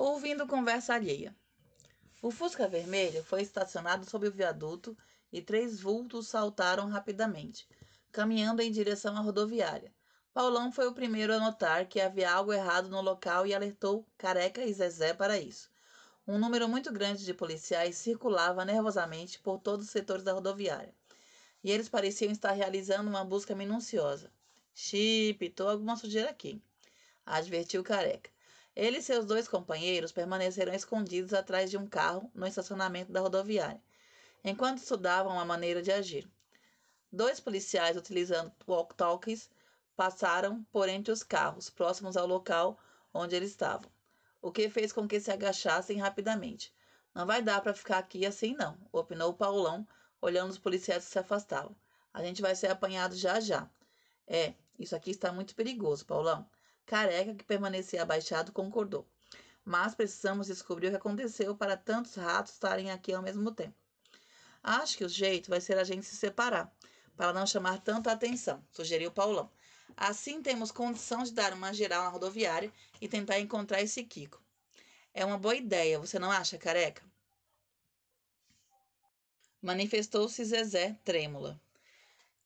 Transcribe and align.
ouvindo 0.00 0.46
conversa 0.46 0.94
alheia. 0.94 1.36
O 2.22 2.30
Fusca 2.30 2.66
vermelho 2.66 3.22
foi 3.22 3.42
estacionado 3.42 4.08
sob 4.08 4.26
o 4.26 4.32
viaduto 4.32 4.96
e 5.30 5.42
três 5.42 5.78
vultos 5.78 6.26
saltaram 6.26 6.88
rapidamente, 6.88 7.68
caminhando 8.10 8.62
em 8.62 8.72
direção 8.72 9.14
à 9.14 9.20
rodoviária. 9.20 9.92
Paulão 10.32 10.72
foi 10.72 10.86
o 10.86 10.94
primeiro 10.94 11.34
a 11.34 11.38
notar 11.38 11.86
que 11.86 12.00
havia 12.00 12.32
algo 12.32 12.50
errado 12.50 12.88
no 12.88 13.02
local 13.02 13.46
e 13.46 13.54
alertou 13.54 14.06
Careca 14.16 14.64
e 14.64 14.72
Zezé 14.72 15.12
para 15.12 15.38
isso. 15.38 15.70
Um 16.26 16.38
número 16.38 16.66
muito 16.66 16.90
grande 16.90 17.22
de 17.22 17.34
policiais 17.34 17.96
circulava 17.96 18.64
nervosamente 18.64 19.38
por 19.38 19.58
todos 19.58 19.84
os 19.84 19.92
setores 19.92 20.24
da 20.24 20.32
rodoviária. 20.32 20.94
E 21.62 21.70
eles 21.70 21.90
pareciam 21.90 22.32
estar 22.32 22.52
realizando 22.52 23.10
uma 23.10 23.24
busca 23.24 23.54
minuciosa. 23.54 24.32
Chip, 24.72 25.50
tô 25.50 25.68
alguma 25.68 25.94
sujeira 25.94 26.30
aqui, 26.30 26.62
advertiu 27.26 27.82
Careca. 27.82 28.30
Ele 28.74 28.98
e 28.98 29.02
seus 29.02 29.26
dois 29.26 29.48
companheiros 29.48 30.12
permaneceram 30.12 30.72
escondidos 30.72 31.34
atrás 31.34 31.70
de 31.70 31.76
um 31.76 31.86
carro 31.86 32.30
no 32.34 32.46
estacionamento 32.46 33.10
da 33.10 33.20
rodoviária, 33.20 33.82
enquanto 34.44 34.78
estudavam 34.78 35.38
a 35.38 35.44
maneira 35.44 35.82
de 35.82 35.90
agir. 35.90 36.30
Dois 37.12 37.40
policiais, 37.40 37.96
utilizando 37.96 38.52
walk-talkies, 38.66 39.50
passaram 39.96 40.62
por 40.72 40.88
entre 40.88 41.12
os 41.12 41.22
carros, 41.22 41.68
próximos 41.68 42.16
ao 42.16 42.26
local 42.26 42.78
onde 43.12 43.34
eles 43.34 43.50
estavam, 43.50 43.90
o 44.40 44.52
que 44.52 44.70
fez 44.70 44.92
com 44.92 45.08
que 45.08 45.18
se 45.18 45.30
agachassem 45.30 45.98
rapidamente. 45.98 46.72
Não 47.12 47.26
vai 47.26 47.42
dar 47.42 47.60
para 47.60 47.74
ficar 47.74 47.98
aqui 47.98 48.24
assim, 48.24 48.54
não, 48.54 48.78
opinou 48.92 49.34
Paulão, 49.34 49.86
olhando 50.22 50.50
os 50.50 50.58
policiais 50.58 51.04
que 51.04 51.10
se 51.10 51.18
afastavam. 51.18 51.74
A 52.14 52.22
gente 52.22 52.40
vai 52.40 52.54
ser 52.54 52.68
apanhado 52.68 53.16
já 53.16 53.40
já. 53.40 53.68
É, 54.26 54.54
isso 54.78 54.94
aqui 54.94 55.10
está 55.10 55.32
muito 55.32 55.54
perigoso, 55.54 56.06
Paulão. 56.06 56.48
Careca, 56.90 57.36
que 57.36 57.44
permanecia 57.44 58.02
abaixado, 58.02 58.50
concordou. 58.50 59.06
Mas 59.64 59.94
precisamos 59.94 60.48
descobrir 60.48 60.88
o 60.88 60.90
que 60.90 60.96
aconteceu 60.96 61.54
para 61.54 61.76
tantos 61.76 62.16
ratos 62.16 62.54
estarem 62.54 62.90
aqui 62.90 63.12
ao 63.12 63.22
mesmo 63.22 63.52
tempo. 63.52 63.76
Acho 64.60 64.98
que 64.98 65.04
o 65.04 65.08
jeito 65.08 65.48
vai 65.48 65.60
ser 65.60 65.78
a 65.78 65.84
gente 65.84 66.04
se 66.04 66.16
separar, 66.16 66.74
para 67.16 67.32
não 67.32 67.46
chamar 67.46 67.80
tanta 67.80 68.10
atenção, 68.10 68.60
sugeriu 68.72 69.12
Paulão. 69.12 69.48
Assim 69.96 70.42
temos 70.42 70.72
condição 70.72 71.22
de 71.22 71.32
dar 71.32 71.52
uma 71.52 71.72
geral 71.72 72.02
na 72.02 72.08
rodoviária 72.08 72.72
e 73.00 73.06
tentar 73.06 73.38
encontrar 73.38 73.80
esse 73.80 74.02
Kiko. 74.02 74.42
É 75.14 75.24
uma 75.24 75.38
boa 75.38 75.54
ideia, 75.54 75.96
você 75.96 76.18
não 76.18 76.32
acha, 76.32 76.58
careca? 76.58 77.04
Manifestou-se 79.62 80.44
Zezé, 80.44 80.98
trêmula. 81.04 81.60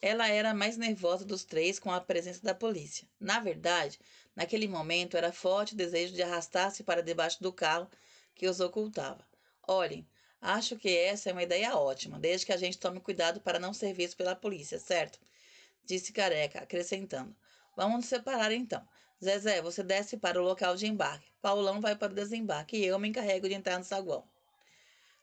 Ela 0.00 0.28
era 0.28 0.50
a 0.50 0.54
mais 0.54 0.76
nervosa 0.76 1.24
dos 1.24 1.44
três 1.44 1.78
com 1.78 1.90
a 1.90 2.00
presença 2.00 2.42
da 2.42 2.54
polícia. 2.54 3.08
Na 3.18 3.40
verdade, 3.40 3.98
naquele 4.36 4.68
momento 4.68 5.16
era 5.16 5.32
forte 5.32 5.74
o 5.74 5.76
desejo 5.76 6.12
de 6.12 6.22
arrastar-se 6.22 6.82
para 6.84 7.02
debaixo 7.02 7.42
do 7.42 7.52
carro 7.52 7.88
que 8.34 8.46
os 8.46 8.60
ocultava. 8.60 9.26
Olhem, 9.66 10.06
acho 10.40 10.76
que 10.76 10.94
essa 10.94 11.30
é 11.30 11.32
uma 11.32 11.42
ideia 11.42 11.74
ótima, 11.76 12.18
desde 12.18 12.46
que 12.46 12.52
a 12.52 12.56
gente 12.56 12.78
tome 12.78 13.00
cuidado 13.00 13.40
para 13.40 13.58
não 13.58 13.72
ser 13.72 13.94
visto 13.94 14.16
pela 14.16 14.36
polícia, 14.36 14.78
certo? 14.78 15.18
Disse 15.84 16.12
Careca, 16.12 16.60
acrescentando. 16.60 17.34
Vamos 17.76 17.96
nos 17.96 18.06
separar 18.06 18.52
então. 18.52 18.86
Zezé, 19.22 19.62
você 19.62 19.82
desce 19.82 20.16
para 20.16 20.40
o 20.40 20.44
local 20.44 20.76
de 20.76 20.86
embarque. 20.86 21.30
Paulão 21.40 21.80
vai 21.80 21.96
para 21.96 22.12
o 22.12 22.14
desembarque 22.14 22.76
e 22.76 22.84
eu 22.84 22.98
me 22.98 23.08
encarrego 23.08 23.48
de 23.48 23.54
entrar 23.54 23.78
no 23.78 23.84
saguão. 23.84 24.28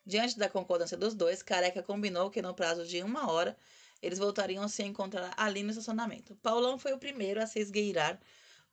Diante 0.05 0.37
da 0.39 0.49
concordância 0.49 0.97
dos 0.97 1.13
dois, 1.13 1.43
Careca 1.43 1.83
combinou 1.83 2.31
que 2.31 2.41
no 2.41 2.53
prazo 2.55 2.85
de 2.85 3.03
uma 3.03 3.31
hora 3.31 3.55
eles 4.01 4.19
voltariam 4.19 4.63
a 4.63 4.67
se 4.67 4.83
encontrar 4.83 5.33
ali 5.37 5.63
no 5.63 5.71
estacionamento. 5.71 6.35
Paulão 6.37 6.77
foi 6.77 6.93
o 6.93 6.97
primeiro 6.97 7.41
a 7.41 7.47
se 7.47 7.59
esgueirar 7.59 8.19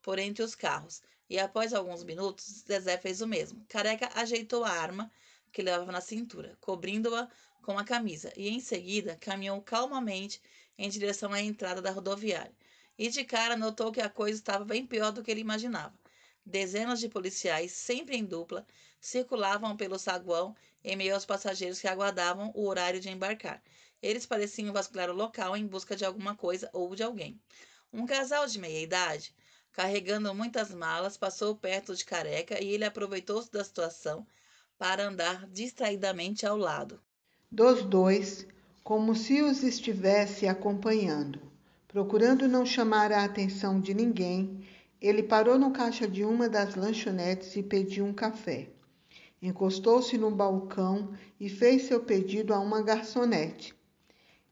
por 0.02 0.18
entre 0.18 0.42
os 0.42 0.54
carros, 0.54 1.02
e 1.28 1.38
após 1.38 1.74
alguns 1.74 2.04
minutos, 2.04 2.64
Zezé 2.66 2.96
fez 2.98 3.20
o 3.20 3.26
mesmo. 3.26 3.64
Careca 3.68 4.10
ajeitou 4.14 4.64
a 4.64 4.70
arma 4.70 5.10
que 5.52 5.62
levava 5.62 5.92
na 5.92 6.00
cintura, 6.00 6.56
cobrindo-a 6.60 7.28
com 7.62 7.78
a 7.78 7.84
camisa, 7.84 8.32
e 8.36 8.48
em 8.48 8.60
seguida 8.60 9.16
caminhou 9.20 9.60
calmamente 9.60 10.40
em 10.78 10.88
direção 10.88 11.32
à 11.32 11.40
entrada 11.40 11.82
da 11.82 11.90
rodoviária 11.90 12.54
e 12.98 13.08
de 13.08 13.24
cara 13.24 13.56
notou 13.56 13.92
que 13.92 14.00
a 14.00 14.10
coisa 14.10 14.38
estava 14.38 14.64
bem 14.64 14.84
pior 14.84 15.12
do 15.12 15.22
que 15.22 15.30
ele 15.30 15.40
imaginava. 15.40 15.94
Dezenas 16.44 16.98
de 16.98 17.08
policiais, 17.08 17.70
sempre 17.70 18.16
em 18.16 18.24
dupla, 18.24 18.66
circulavam 19.00 19.76
pelo 19.76 19.98
saguão 19.98 20.56
em 20.82 20.96
meio 20.96 21.14
aos 21.14 21.24
passageiros 21.24 21.80
que 21.80 21.86
aguardavam 21.86 22.50
o 22.54 22.66
horário 22.66 22.98
de 22.98 23.08
embarcar. 23.08 23.62
Eles 24.02 24.26
pareciam 24.26 24.72
vasculhar 24.72 25.10
o 25.10 25.14
local 25.14 25.56
em 25.56 25.66
busca 25.66 25.96
de 25.96 26.04
alguma 26.04 26.34
coisa 26.34 26.70
ou 26.72 26.94
de 26.94 27.02
alguém. 27.02 27.40
Um 27.92 28.06
casal 28.06 28.46
de 28.46 28.58
meia 28.58 28.80
idade, 28.80 29.34
carregando 29.72 30.34
muitas 30.34 30.72
malas, 30.72 31.16
passou 31.16 31.56
perto 31.56 31.94
de 31.94 32.04
Careca 32.04 32.62
e 32.62 32.68
ele 32.68 32.84
aproveitou-se 32.84 33.50
da 33.50 33.64
situação 33.64 34.26
para 34.78 35.06
andar 35.06 35.46
distraidamente 35.48 36.46
ao 36.46 36.56
lado. 36.56 37.00
Dos 37.50 37.82
dois, 37.82 38.46
como 38.84 39.14
se 39.14 39.42
os 39.42 39.62
estivesse 39.62 40.46
acompanhando. 40.46 41.40
Procurando 41.88 42.46
não 42.46 42.66
chamar 42.66 43.10
a 43.10 43.24
atenção 43.24 43.80
de 43.80 43.94
ninguém, 43.94 44.62
ele 45.00 45.22
parou 45.22 45.58
no 45.58 45.72
caixa 45.72 46.06
de 46.06 46.24
uma 46.24 46.48
das 46.48 46.74
lanchonetes 46.74 47.56
e 47.56 47.62
pediu 47.62 48.04
um 48.04 48.12
café. 48.12 48.68
Encostou-se 49.40 50.18
no 50.18 50.30
balcão 50.30 51.14
e 51.40 51.48
fez 51.48 51.82
seu 51.82 52.00
pedido 52.00 52.52
a 52.52 52.60
uma 52.60 52.82
garçonete. 52.82 53.77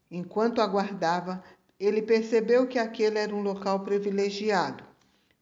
Enquanto 0.09 0.61
aguardava, 0.61 1.43
ele 1.79 2.01
percebeu 2.01 2.65
que 2.65 2.79
aquele 2.79 3.19
era 3.19 3.35
um 3.35 3.41
local 3.41 3.81
privilegiado. 3.81 4.83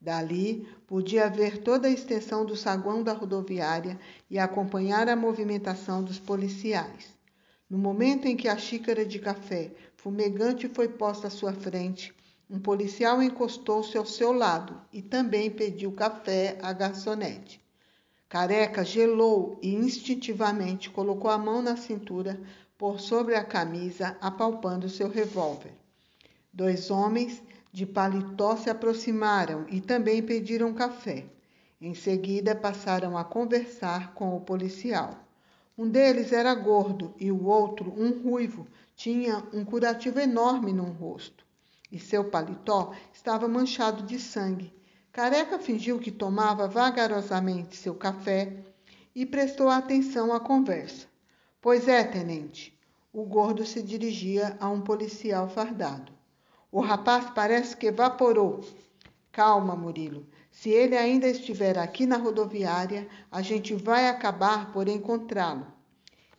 Dali, 0.02 0.68
podia 0.86 1.30
ver 1.30 1.60
toda 1.60 1.88
a 1.88 1.92
extensão 1.92 2.46
do 2.46 2.56
saguão 2.56 3.02
da 3.02 3.14
rodoviária 3.14 4.00
e 4.30 4.38
acompanhar 4.38 5.08
a 5.08 5.16
movimentação 5.16 6.04
dos 6.04 6.20
policiais. 6.20 7.16
No 7.70 7.78
momento 7.78 8.28
em 8.28 8.36
que 8.36 8.48
a 8.48 8.58
xícara 8.58 9.06
de 9.06 9.18
café 9.18 9.72
fumegante 9.96 10.68
foi 10.68 10.88
posta 10.88 11.28
à 11.28 11.32
sua 11.32 11.54
frente. 11.54 12.14
Um 12.48 12.60
policial 12.60 13.24
encostou-se 13.24 13.98
ao 13.98 14.06
seu 14.06 14.32
lado 14.32 14.80
e 14.94 15.02
também 15.02 15.50
pediu 15.50 15.92
café 15.92 16.60
à 16.62 16.72
garçonete. 16.74 17.60
Careca 18.30 18.84
gelou 18.84 19.58
e 19.62 19.74
instintivamente 19.74 20.90
colocou 20.90 21.32
a 21.32 21.38
mão 21.38 21.62
na 21.62 21.76
cintura 21.76 22.40
por 22.78 23.00
sobre 23.00 23.36
a 23.36 23.44
camisa, 23.44 24.18
apalpando 24.22 24.90
seu 24.90 25.10
revólver. 25.10 25.74
Dois 26.52 26.90
homens 26.92 27.42
de 27.72 27.86
paletó 27.86 28.56
se 28.56 28.70
aproximaram 28.70 29.66
e 29.70 29.82
também 29.82 30.22
pediram 30.22 30.74
café. 30.74 31.26
Em 31.80 31.94
seguida, 31.94 32.56
passaram 32.56 33.18
a 33.18 33.24
conversar 33.24 34.14
com 34.14 34.36
o 34.36 34.42
policial. 34.42 35.26
Um 35.78 35.90
deles 35.90 36.32
era 36.32 36.56
gordo 36.56 37.14
e 37.20 37.32
o 37.32 37.46
outro, 37.46 37.94
um 37.98 38.22
ruivo, 38.22 38.66
tinha 38.96 39.44
um 39.54 39.66
curativo 39.66 40.20
enorme 40.20 40.72
no 40.72 40.86
rosto 40.86 41.46
e 41.92 42.00
seu 42.00 42.26
paletó 42.26 42.94
estava 43.14 43.48
manchado 43.48 44.04
de 44.04 44.20
sangue. 44.20 44.74
Careca 45.12 45.58
fingiu 45.58 45.98
que 45.98 46.12
tomava 46.12 46.68
vagarosamente 46.68 47.78
seu 47.78 47.96
café 47.96 48.54
e 49.16 49.26
prestou 49.26 49.70
atenção 49.70 50.34
à 50.34 50.40
conversa. 50.40 51.08
Pois 51.66 51.88
é, 51.88 52.04
tenente. 52.04 52.78
O 53.12 53.24
gordo 53.24 53.66
se 53.66 53.82
dirigia 53.82 54.56
a 54.60 54.70
um 54.70 54.82
policial 54.82 55.50
fardado. 55.50 56.12
O 56.72 56.80
rapaz 56.80 57.32
parece 57.32 57.76
que 57.76 57.88
evaporou. 57.88 58.64
Calma, 59.32 59.76
Murilo. 59.76 60.28
Se 60.52 60.70
ele 60.70 60.96
ainda 60.96 61.28
estiver 61.28 61.80
aqui 61.80 62.06
na 62.06 62.18
rodoviária, 62.18 63.08
a 63.32 63.42
gente 63.42 63.74
vai 63.74 64.08
acabar 64.08 64.72
por 64.72 64.88
encontrá-lo. 64.88 65.66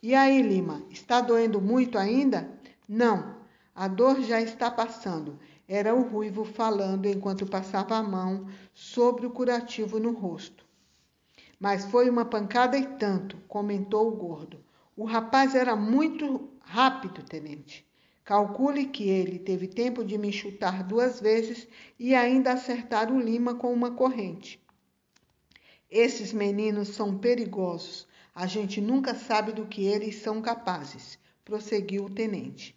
E 0.01 0.15
aí, 0.15 0.41
Lima, 0.41 0.81
está 0.89 1.19
doendo 1.19 1.59
muito 1.59 1.97
ainda? 1.97 2.49
Não, 2.87 3.35
a 3.75 3.89
dor 3.89 4.21
já 4.21 4.39
está 4.39 4.71
passando. 4.71 5.37
Era 5.67 5.93
o 5.93 6.03
ruivo 6.03 6.45
falando 6.45 7.05
enquanto 7.05 7.45
passava 7.45 7.97
a 7.97 8.01
mão 8.01 8.47
sobre 8.73 9.25
o 9.25 9.31
curativo 9.31 9.99
no 9.99 10.13
rosto. 10.13 10.65
Mas 11.59 11.83
foi 11.83 12.09
uma 12.09 12.23
pancada 12.23 12.77
e 12.77 12.85
tanto, 12.95 13.35
comentou 13.49 14.07
o 14.07 14.15
gordo. 14.15 14.65
O 14.97 15.05
rapaz 15.05 15.53
era 15.53 15.75
muito 15.75 16.49
rápido, 16.59 17.21
tenente. 17.21 17.85
Calcule 18.25 18.87
que 18.87 19.07
ele 19.07 19.37
teve 19.37 19.67
tempo 19.67 20.03
de 20.03 20.17
me 20.17 20.33
chutar 20.33 20.83
duas 20.83 21.21
vezes 21.21 21.67
e 21.99 22.15
ainda 22.15 22.53
acertar 22.53 23.13
o 23.13 23.19
Lima 23.19 23.53
com 23.53 23.71
uma 23.71 23.91
corrente. 23.91 24.59
Esses 25.87 26.33
meninos 26.33 26.87
são 26.89 27.15
perigosos. 27.15 28.07
A 28.33 28.47
gente 28.47 28.81
nunca 28.81 29.13
sabe 29.13 29.51
do 29.51 29.67
que 29.67 29.85
eles 29.85 30.15
são 30.15 30.41
capazes, 30.41 31.19
prosseguiu 31.45 32.05
o 32.05 32.09
tenente. 32.09 32.75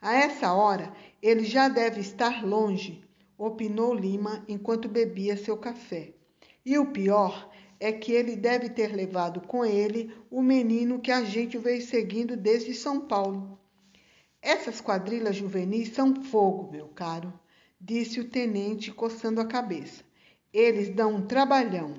A 0.00 0.14
essa 0.14 0.52
hora, 0.52 0.92
ele 1.20 1.44
já 1.44 1.68
deve 1.68 2.00
estar 2.00 2.46
longe, 2.46 3.02
opinou 3.36 3.92
Lima 3.92 4.44
enquanto 4.46 4.88
bebia 4.88 5.36
seu 5.36 5.56
café. 5.56 6.14
E 6.64 6.78
o 6.78 6.92
pior 6.92 7.50
é 7.78 7.92
que 7.92 8.12
ele 8.12 8.36
deve 8.36 8.68
ter 8.68 8.94
levado 8.94 9.40
com 9.40 9.64
ele 9.64 10.12
o 10.30 10.42
menino 10.42 11.00
que 11.00 11.10
a 11.10 11.22
gente 11.22 11.58
veio 11.58 11.82
seguindo 11.82 12.36
desde 12.36 12.74
São 12.74 13.00
Paulo. 13.00 13.58
Essas 14.40 14.80
quadrilhas 14.80 15.36
juvenis 15.36 15.92
são 15.94 16.22
fogo, 16.22 16.70
meu 16.70 16.88
caro, 16.88 17.32
disse 17.80 18.20
o 18.20 18.28
tenente 18.28 18.92
coçando 18.92 19.40
a 19.40 19.46
cabeça. 19.46 20.04
Eles 20.52 20.88
dão 20.88 21.16
um 21.16 21.26
trabalhão. 21.26 21.94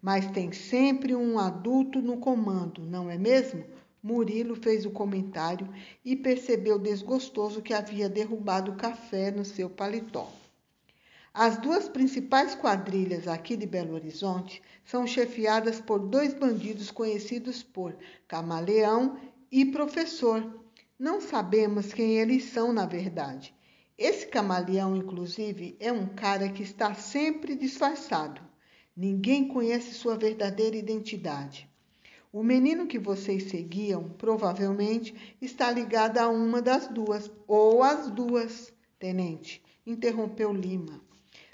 Mas 0.00 0.30
tem 0.30 0.52
sempre 0.52 1.14
um 1.14 1.40
adulto 1.40 2.00
no 2.00 2.18
comando, 2.18 2.82
não 2.82 3.10
é 3.10 3.18
mesmo? 3.18 3.64
Murilo 4.00 4.54
fez 4.54 4.86
o 4.86 4.92
comentário 4.92 5.68
e 6.04 6.14
percebeu 6.14 6.78
desgostoso 6.78 7.60
que 7.60 7.74
havia 7.74 8.08
derrubado 8.08 8.70
o 8.70 8.76
café 8.76 9.32
no 9.32 9.44
seu 9.44 9.68
paletó. 9.68 10.30
As 11.40 11.56
duas 11.56 11.88
principais 11.88 12.56
quadrilhas 12.56 13.28
aqui 13.28 13.56
de 13.56 13.64
Belo 13.64 13.94
Horizonte 13.94 14.60
são 14.84 15.06
chefiadas 15.06 15.80
por 15.80 16.00
dois 16.00 16.34
bandidos 16.34 16.90
conhecidos 16.90 17.62
por 17.62 17.96
Camaleão 18.26 19.16
e 19.48 19.64
Professor. 19.66 20.60
Não 20.98 21.20
sabemos 21.20 21.92
quem 21.92 22.18
eles 22.18 22.42
são, 22.42 22.72
na 22.72 22.86
verdade. 22.86 23.54
Esse 23.96 24.26
camaleão, 24.26 24.96
inclusive, 24.96 25.76
é 25.78 25.92
um 25.92 26.08
cara 26.08 26.48
que 26.48 26.64
está 26.64 26.92
sempre 26.92 27.54
disfarçado. 27.54 28.40
Ninguém 28.96 29.46
conhece 29.46 29.94
sua 29.94 30.16
verdadeira 30.16 30.76
identidade. 30.76 31.70
O 32.32 32.42
menino 32.42 32.88
que 32.88 32.98
vocês 32.98 33.44
seguiam 33.44 34.08
provavelmente 34.18 35.14
está 35.40 35.70
ligado 35.70 36.18
a 36.18 36.28
uma 36.28 36.60
das 36.60 36.88
duas, 36.88 37.30
ou 37.46 37.84
as 37.84 38.10
duas, 38.10 38.74
tenente, 38.98 39.62
interrompeu 39.86 40.52
Lima. 40.52 41.06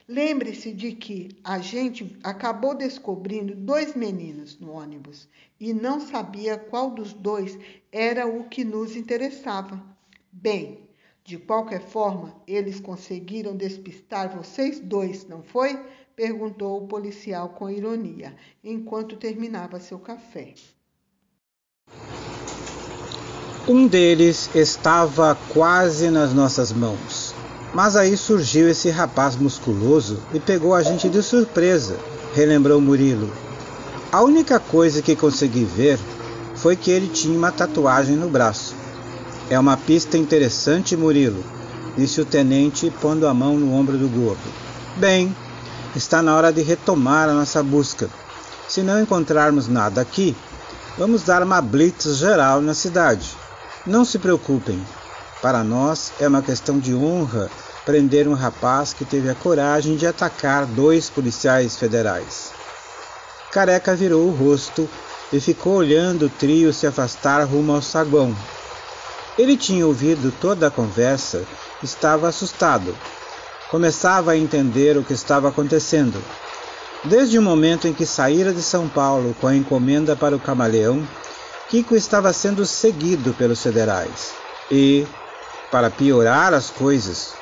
Lembre-se 0.07 0.71
de 0.73 0.93
que 0.93 1.31
a 1.43 1.59
gente 1.59 2.19
acabou 2.23 2.75
descobrindo 2.75 3.55
dois 3.55 3.95
meninos 3.95 4.59
no 4.59 4.73
ônibus 4.73 5.27
e 5.59 5.73
não 5.73 5.99
sabia 5.99 6.59
qual 6.59 6.91
dos 6.91 7.15
dois 7.15 7.59
era 7.91 8.27
o 8.27 8.45
que 8.45 8.65
nos 8.65 8.97
interessava. 8.97 9.83
Bem, 10.31 10.87
de 11.25 11.39
qualquer 11.39 11.81
forma, 11.81 12.37
eles 12.47 12.81
conseguiram 12.81 13.57
despistar 13.57 14.37
vocês 14.37 14.79
dois, 14.79 15.27
não 15.27 15.43
foi? 15.43 15.79
perguntou 16.15 16.77
o 16.77 16.87
policial 16.87 17.49
com 17.49 17.69
ironia, 17.69 18.37
enquanto 18.63 19.17
terminava 19.17 19.81
seu 19.81 19.99
café. 19.99 20.55
Um 23.67 23.87
deles 23.87 24.55
estava 24.55 25.35
quase 25.53 26.11
nas 26.11 26.35
nossas 26.35 26.71
mãos. 26.71 27.34
Mas 27.75 27.97
aí 27.97 28.17
surgiu 28.17 28.69
esse 28.69 28.89
rapaz 28.89 29.35
musculoso 29.35 30.21
e 30.33 30.39
pegou 30.39 30.75
a 30.75 30.83
gente 30.83 31.09
de 31.09 31.21
surpresa, 31.21 31.99
relembrou 32.33 32.81
Murilo. 32.81 33.29
A 34.13 34.23
única 34.23 34.61
coisa 34.61 35.03
que 35.03 35.17
consegui 35.17 35.65
ver 35.65 35.99
foi 36.55 36.77
que 36.77 36.89
ele 36.93 37.09
tinha 37.09 37.37
uma 37.37 37.51
tatuagem 37.51 38.15
no 38.15 38.29
braço. 38.29 38.77
É 39.51 39.59
uma 39.59 39.77
pista 39.77 40.17
interessante, 40.17 40.97
Murilo, 40.97 41.45
disse 41.97 42.21
o 42.21 42.25
tenente, 42.25 42.93
pondo 43.01 43.27
a 43.27 43.35
mão 43.35 43.59
no 43.59 43.75
ombro 43.75 43.99
do 43.99 44.09
gordo. 44.09 44.53
Bem, 44.97 45.35
está 45.97 46.23
na 46.23 46.37
hora 46.37 46.53
de 46.53 46.63
retomar 46.63 47.29
a 47.29 47.35
nossa 47.35 47.61
busca. 47.61 48.09
Se 48.69 48.83
não 48.83 49.03
encontrarmos 49.03 49.67
nada 49.67 50.01
aqui, 50.01 50.37
vamos 50.97 51.25
dar 51.25 51.43
uma 51.43 51.61
blitz 51.61 52.19
geral 52.19 52.61
na 52.61 52.73
cidade. 52.73 53.37
Não 53.85 54.05
se 54.05 54.19
preocupem, 54.21 54.81
para 55.45 55.63
nós 55.63 56.11
é 56.19 56.27
uma 56.27 56.41
questão 56.41 56.79
de 56.79 56.95
honra 56.95 57.51
prender 57.85 58.27
um 58.27 58.33
rapaz 58.33 58.95
que 58.95 59.05
teve 59.05 59.29
a 59.29 59.35
coragem 59.35 59.95
de 59.95 60.07
atacar 60.07 60.65
dois 60.65 61.11
policiais 61.11 61.77
federais. 61.77 62.51
Careca 63.53 63.95
virou 63.95 64.27
o 64.27 64.35
rosto 64.35 64.89
e 65.31 65.39
ficou 65.39 65.75
olhando 65.75 66.25
o 66.25 66.31
trio 66.31 66.73
se 66.73 66.87
afastar 66.87 67.45
rumo 67.45 67.75
ao 67.75 67.83
saguão, 67.83 68.35
ele 69.37 69.55
tinha 69.55 69.87
ouvido 69.87 70.33
toda 70.41 70.69
a 70.69 70.71
conversa, 70.71 71.45
estava 71.83 72.27
assustado. 72.27 72.97
Começava 73.71 74.33
a 74.33 74.39
entender 74.39 74.97
o 74.97 75.05
que 75.05 75.13
estava 75.13 75.51
acontecendo. 75.51 76.25
Desde 77.05 77.39
o 77.39 77.43
momento 77.43 77.87
em 77.87 77.93
que 77.93 78.07
saíra 78.07 78.51
de 78.51 78.63
São 78.63 78.89
Paulo 78.89 79.37
com 79.39 79.47
a 79.47 79.55
encomenda 79.55 80.17
para 80.17 80.35
o 80.35 80.41
camaleão, 80.41 81.07
Kiko 81.69 81.95
estava 81.95 82.33
sendo 82.33 82.65
seguido 82.65 83.35
pelos 83.35 83.63
federais. 83.63 84.33
E, 84.71 85.07
para 85.75 85.91
piorar 85.91 86.55
as 86.55 86.71
coisas, 86.71 87.35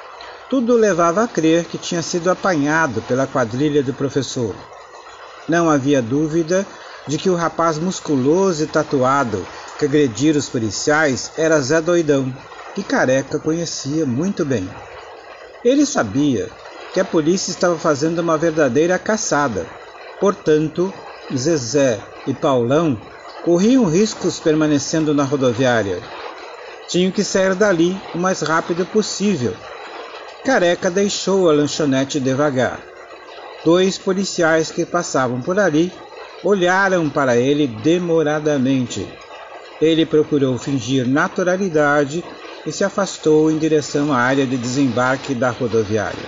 tudo 0.49 0.75
levava 0.75 1.23
a 1.23 1.29
crer 1.29 1.67
que 1.67 1.77
tinha 1.77 2.01
sido 2.01 2.31
apanhado 2.31 3.03
pela 3.03 3.27
quadrilha 3.27 3.83
do 3.83 3.93
professor. 3.93 4.57
Não 5.47 5.69
havia 5.69 6.01
dúvida 6.01 6.67
de 7.07 7.19
que 7.19 7.29
o 7.29 7.35
rapaz 7.35 7.77
musculoso 7.77 8.65
e 8.65 8.67
tatuado 8.67 9.47
que 9.79 9.85
agredira 9.85 10.39
os 10.39 10.49
policiais 10.49 11.33
era 11.37 11.61
Zé 11.61 11.83
Doidão, 11.83 12.33
que 12.75 12.83
Careca 12.83 13.39
conhecia 13.39 14.07
muito 14.07 14.47
bem. 14.47 14.67
Ele 15.63 15.85
sabia 15.85 16.49
que 16.95 17.01
a 17.01 17.05
polícia 17.05 17.51
estava 17.51 17.79
fazendo 17.79 18.21
uma 18.21 18.39
verdadeira 18.39 18.99
caçada. 18.99 19.67
Portanto, 20.19 20.91
Zezé 21.37 22.01
e 22.27 22.33
Paulão 22.33 22.99
corriam 23.45 23.85
riscos 23.85 24.41
permanecendo 24.41 25.13
na 25.13 25.23
rodoviária. 25.23 26.22
Tinham 26.93 27.11
que 27.11 27.25
sair 27.25 27.55
dali 27.55 27.99
o 28.15 28.19
mais 28.19 28.43
rápido 28.43 28.85
possível. 28.85 29.57
Careca 30.45 30.91
deixou 30.91 31.49
a 31.49 31.53
lanchonete 31.55 32.21
devagar. 32.21 32.87
Dois 33.65 33.97
policiais 33.97 34.71
que 34.71 34.85
passavam 34.85 35.41
por 35.41 35.59
ali 35.59 35.91
olharam 36.45 37.09
para 37.09 37.35
ele 37.35 37.67
demoradamente. 37.67 39.09
Ele 39.81 40.05
procurou 40.05 40.59
fingir 40.59 41.09
naturalidade 41.09 42.23
e 42.67 42.71
se 42.71 42.85
afastou 42.85 43.51
em 43.51 43.57
direção 43.57 44.13
à 44.13 44.19
área 44.19 44.47
de 44.47 44.59
desembarque 44.59 45.35
da 45.35 45.49
rodoviária. 45.49 46.21